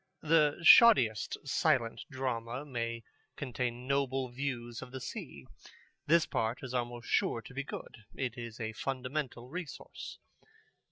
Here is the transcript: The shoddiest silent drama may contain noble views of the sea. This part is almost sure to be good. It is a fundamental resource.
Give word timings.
The 0.23 0.57
shoddiest 0.63 1.37
silent 1.47 2.05
drama 2.09 2.65
may 2.65 3.03
contain 3.35 3.85
noble 3.85 4.29
views 4.29 4.81
of 4.81 4.91
the 4.91 4.99
sea. 4.99 5.45
This 6.07 6.25
part 6.25 6.63
is 6.63 6.73
almost 6.73 7.07
sure 7.07 7.43
to 7.43 7.53
be 7.53 7.63
good. 7.63 7.97
It 8.15 8.35
is 8.35 8.59
a 8.59 8.73
fundamental 8.73 9.47
resource. 9.47 10.17